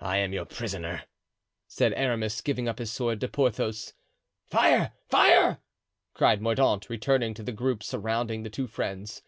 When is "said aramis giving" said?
1.66-2.68